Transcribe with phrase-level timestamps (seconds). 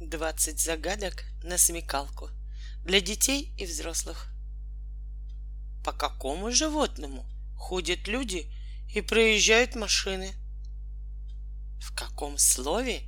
[0.00, 2.30] 20 загадок на смекалку
[2.84, 4.32] для детей и взрослых.
[5.84, 8.50] По какому животному ходят люди
[8.94, 10.32] и проезжают машины?
[11.80, 13.02] В каком слове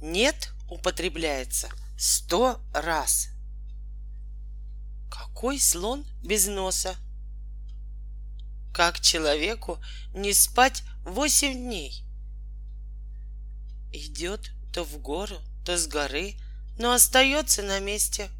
[0.00, 1.68] «нет» употребляется
[1.98, 3.28] сто раз?
[5.10, 6.96] Какой слон без носа?
[8.72, 9.78] Как человеку
[10.14, 12.02] не спать восемь дней?
[13.92, 16.36] Идет то в гору, то с горы,
[16.78, 18.30] но остается на месте.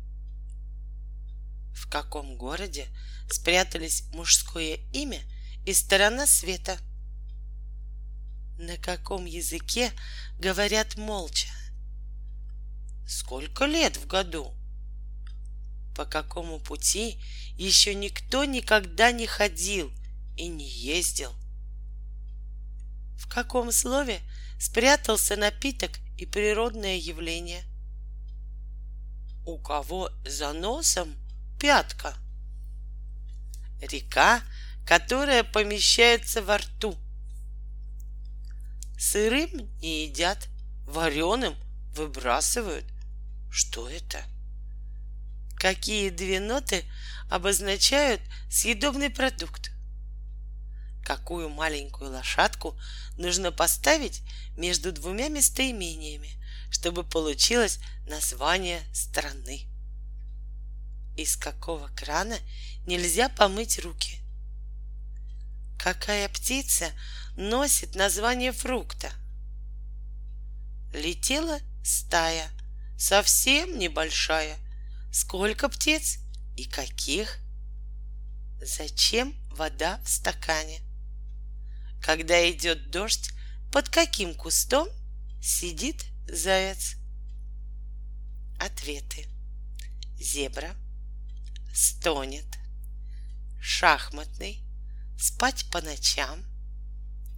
[1.74, 2.88] В каком городе
[3.30, 5.20] спрятались мужское имя
[5.66, 6.78] и сторона света?
[8.58, 9.92] На каком языке
[10.38, 11.48] говорят молча?
[13.06, 14.54] Сколько лет в году?
[15.96, 17.20] По какому пути
[17.56, 19.92] еще никто никогда не ходил
[20.36, 21.32] и не ездил?
[23.18, 24.20] В каком слове
[24.60, 27.64] спрятался напиток и природное явление.
[29.46, 31.16] У кого за носом
[31.58, 32.14] пятка?
[33.80, 34.42] Река,
[34.86, 36.94] которая помещается во рту.
[38.98, 40.48] Сырым не едят,
[40.84, 41.56] вареным
[41.96, 42.84] выбрасывают.
[43.50, 44.22] Что это?
[45.56, 46.84] Какие две ноты
[47.30, 48.20] обозначают
[48.50, 49.70] съедобный продукт?
[51.10, 52.78] Какую маленькую лошадку
[53.16, 54.22] нужно поставить
[54.56, 59.66] между двумя местоимениями, чтобы получилось название страны.
[61.16, 62.38] Из какого крана
[62.86, 64.20] нельзя помыть руки?
[65.80, 66.92] Какая птица
[67.34, 69.10] носит название фрукта?
[70.94, 72.48] Летела стая,
[72.96, 74.56] совсем небольшая.
[75.12, 76.18] Сколько птиц
[76.56, 77.38] и каких?
[78.62, 80.82] Зачем вода в стакане?
[82.02, 83.30] Когда идет дождь,
[83.72, 84.88] под каким кустом
[85.40, 86.96] сидит заяц?
[88.58, 89.26] Ответы.
[90.16, 90.74] Зебра.
[91.72, 92.46] Стонет.
[93.60, 94.62] Шахматный.
[95.18, 96.42] Спать по ночам.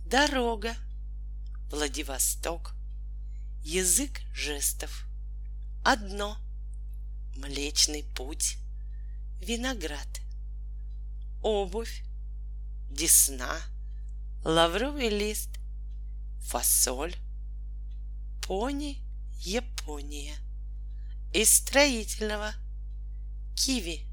[0.07, 0.75] Дорога.
[1.71, 2.75] Владивосток.
[3.63, 5.07] Язык жестов.
[5.85, 6.39] Одно.
[7.37, 8.59] Млечный путь.
[9.41, 10.21] Виноград.
[11.43, 12.05] Обувь.
[12.91, 13.61] Десна
[14.45, 15.51] лавровый лист,
[16.41, 17.15] фасоль,
[18.45, 19.01] пони
[19.35, 20.35] Япония.
[21.33, 22.53] Из строительного
[23.57, 24.07] киви,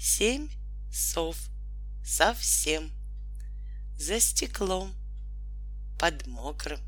[0.00, 0.48] семь
[0.90, 1.36] сов,
[2.04, 2.90] совсем,
[3.96, 4.92] за стеклом,
[5.98, 6.80] под мокрым